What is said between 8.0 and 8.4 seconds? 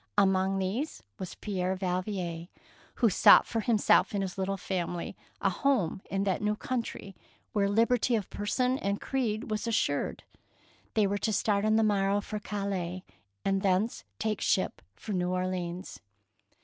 of